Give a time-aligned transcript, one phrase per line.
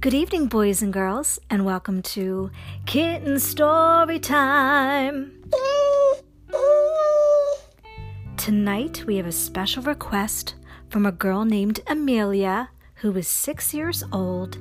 [0.00, 2.50] Good evening, boys and girls, and welcome to
[2.86, 5.44] Kitten Story Time.
[8.38, 10.54] Tonight, we have a special request
[10.88, 14.56] from a girl named Amelia who is six years old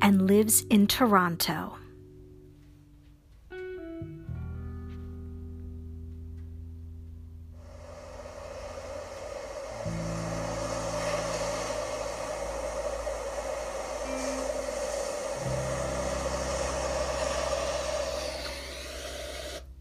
[0.00, 1.76] and lives in Toronto.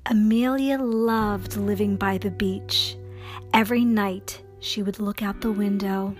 [0.09, 2.95] Amelia loved living by the beach.
[3.53, 6.15] Every night she would look out the window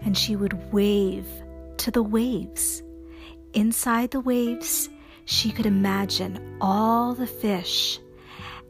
[0.00, 1.26] and she would wave
[1.76, 2.82] to the waves.
[3.52, 4.88] Inside the waves,
[5.26, 8.00] she could imagine all the fish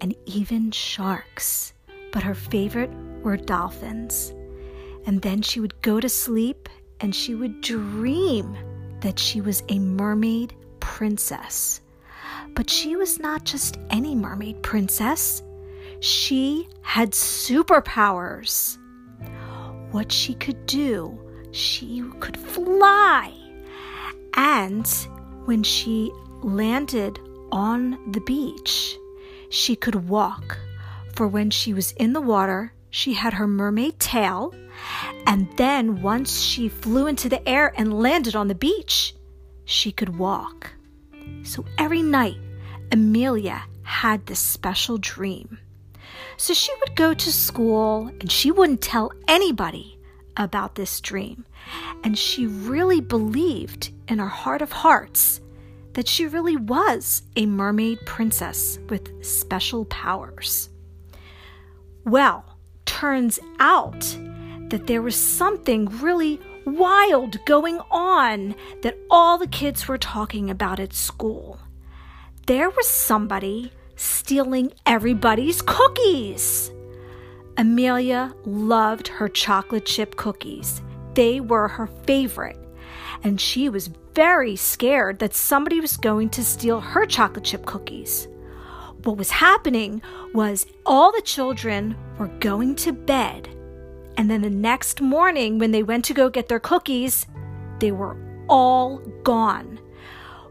[0.00, 1.72] and even sharks,
[2.10, 2.90] but her favorite
[3.22, 4.34] were dolphins.
[5.06, 8.56] And then she would go to sleep and she would dream
[9.02, 11.80] that she was a mermaid princess.
[12.54, 15.42] But she was not just any mermaid princess,
[16.00, 18.78] she had superpowers.
[19.90, 21.18] What she could do,
[21.52, 23.32] she could fly.
[24.34, 24.86] And
[25.44, 27.18] when she landed
[27.50, 28.96] on the beach,
[29.50, 30.58] she could walk.
[31.14, 34.54] For when she was in the water, she had her mermaid tail.
[35.26, 39.14] And then once she flew into the air and landed on the beach,
[39.64, 40.72] she could walk.
[41.44, 42.36] So every night,
[42.92, 45.58] Amelia had this special dream.
[46.36, 49.98] So she would go to school and she wouldn't tell anybody
[50.36, 51.44] about this dream.
[52.04, 55.40] And she really believed in her heart of hearts
[55.94, 60.70] that she really was a mermaid princess with special powers.
[62.04, 62.44] Well,
[62.86, 64.00] turns out
[64.68, 70.80] that there was something really wild going on that all the kids were talking about
[70.80, 71.58] at school.
[72.46, 76.70] There was somebody stealing everybody's cookies.
[77.56, 80.80] Amelia loved her chocolate chip cookies.
[81.14, 82.58] They were her favorite.
[83.24, 88.28] And she was very scared that somebody was going to steal her chocolate chip cookies.
[89.02, 90.02] What was happening
[90.34, 93.48] was all the children were going to bed
[94.18, 97.24] and then the next morning, when they went to go get their cookies,
[97.78, 98.16] they were
[98.48, 99.78] all gone.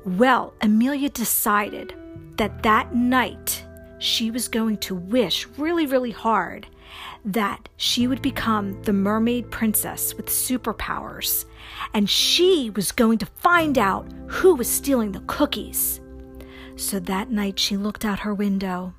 [0.06, 1.94] Well, Amelia decided
[2.38, 3.62] that that night
[4.00, 6.66] she was going to wish really, really hard
[7.26, 11.44] that she would become the mermaid princess with superpowers.
[11.94, 16.00] And she was going to find out who was stealing the cookies.
[16.78, 18.94] So that night she looked out her window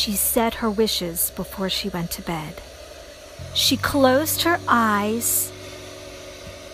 [0.00, 2.62] She said her wishes before she went to bed.
[3.52, 5.52] She closed her eyes,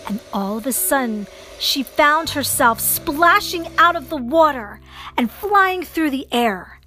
[0.07, 1.27] and all of a sudden,
[1.59, 4.79] she found herself splashing out of the water
[5.17, 6.79] and flying through the air.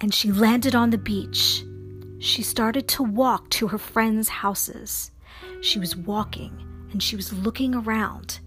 [0.00, 1.62] And she landed on the beach.
[2.18, 5.12] She started to walk to her friends' houses.
[5.60, 6.58] She was walking
[6.90, 8.40] and she was looking around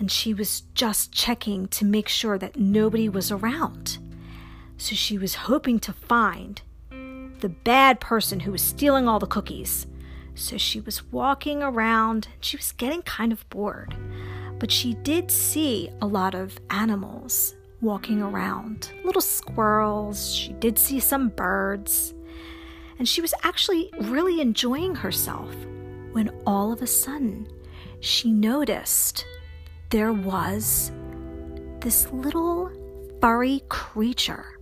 [0.00, 3.98] and she was just checking to make sure that nobody was around.
[4.76, 6.60] So she was hoping to find
[7.40, 9.86] the bad person who was stealing all the cookies.
[10.34, 12.28] So she was walking around.
[12.32, 13.96] And she was getting kind of bored.
[14.58, 20.34] But she did see a lot of animals walking around little squirrels.
[20.34, 22.14] She did see some birds.
[22.98, 25.54] And she was actually really enjoying herself
[26.12, 27.48] when all of a sudden
[28.00, 29.26] she noticed
[29.90, 30.92] there was
[31.80, 32.70] this little
[33.20, 34.53] furry creature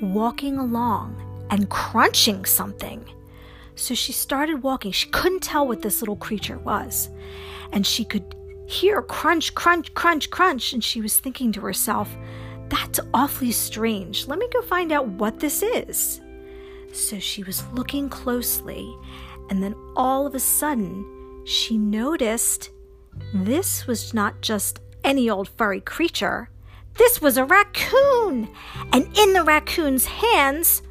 [0.00, 3.04] walking along and crunching something.
[3.74, 4.92] So she started walking.
[4.92, 7.10] She couldn't tell what this little creature was.
[7.72, 8.34] And she could
[8.66, 10.72] hear crunch, crunch, crunch, crunch.
[10.72, 12.14] And she was thinking to herself,
[12.68, 14.26] that's awfully strange.
[14.26, 16.20] Let me go find out what this is.
[16.92, 18.96] So she was looking closely.
[19.50, 22.70] And then all of a sudden, she noticed
[23.32, 26.50] this was not just any old furry creature.
[26.98, 28.48] This was a raccoon,
[28.92, 30.82] and in the raccoon's hands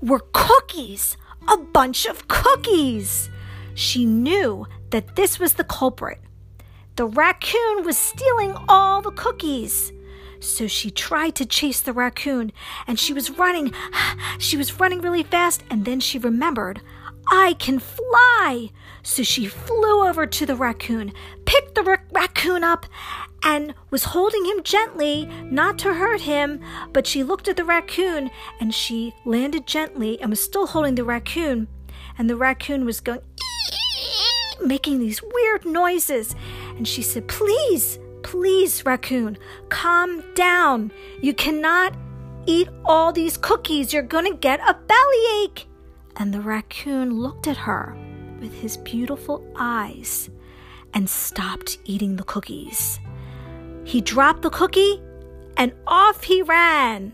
[0.00, 1.16] were cookies,
[1.48, 3.30] a bunch of cookies.
[3.74, 6.20] She knew that this was the culprit.
[6.96, 9.92] The raccoon was stealing all the cookies.
[10.40, 12.52] So she tried to chase the raccoon
[12.86, 13.72] and she was running.
[14.38, 16.80] She was running really fast and then she remembered,
[17.30, 18.70] I can fly.
[19.02, 21.12] So she flew over to the raccoon,
[21.44, 22.86] picked the ra- raccoon up,
[23.42, 26.60] and was holding him gently, not to hurt him.
[26.92, 28.30] But she looked at the raccoon
[28.60, 31.68] and she landed gently and was still holding the raccoon.
[32.18, 33.20] and the raccoon was going,
[34.64, 36.34] making these weird noises.
[36.76, 39.38] And she said, Please, please, raccoon,
[39.68, 40.90] calm down.
[41.20, 41.94] You cannot
[42.46, 43.92] eat all these cookies.
[43.92, 45.66] You're going to get a bellyache.
[46.16, 47.96] And the raccoon looked at her
[48.40, 50.30] with his beautiful eyes
[50.94, 52.98] and stopped eating the cookies.
[53.84, 55.02] He dropped the cookie
[55.56, 57.12] and off he ran.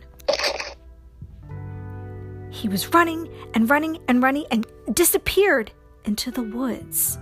[2.50, 5.72] He was running and running and running and disappeared
[6.04, 7.19] into the woods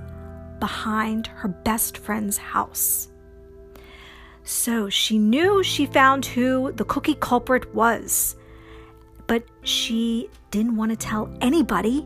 [0.58, 3.08] behind her best friend's house.
[4.44, 8.36] So she knew she found who the cookie culprit was,
[9.30, 12.04] but she didn't want to tell anybody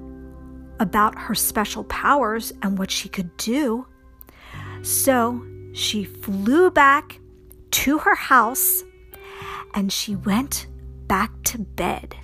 [0.79, 3.87] about her special powers and what she could do.
[4.83, 5.43] So
[5.73, 7.19] she flew back
[7.71, 8.85] to her house
[9.73, 10.67] and she went
[11.09, 12.15] back to bed.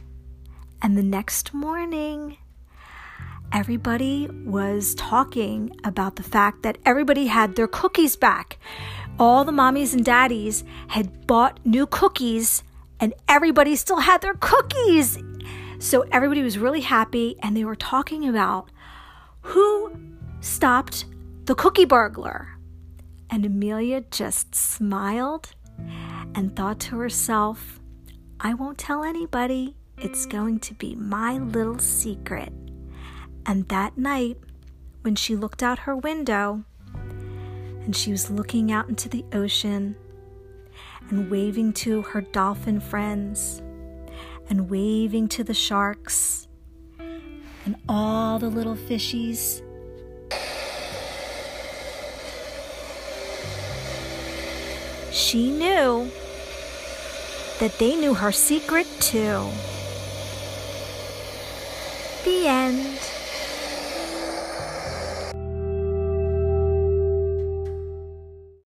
[0.82, 2.37] And the next morning,
[3.55, 8.58] everybody was talking about the fact that everybody had their cookies back.
[9.19, 12.62] All the mommies and daddies had bought new cookies,
[13.00, 15.19] and everybody still had their cookies.
[15.79, 18.70] So everybody was really happy, and they were talking about
[19.41, 19.93] who
[20.41, 21.06] stopped
[21.47, 22.58] the cookie burglar.
[23.31, 25.50] And Amelia just smiled
[26.35, 27.81] and thought to herself,
[28.38, 29.76] I won't tell anybody.
[29.97, 32.52] It's going to be my little secret.
[33.47, 34.38] And that night,
[35.02, 36.64] when she looked out her window
[36.94, 39.97] and she was looking out into the ocean
[41.11, 43.61] and waving to her dolphin friends
[44.49, 46.49] and waving to the sharks
[46.99, 49.62] and all the little fishies.
[55.12, 56.11] She knew
[57.59, 59.51] that they knew her secret too.
[62.25, 63.20] The end.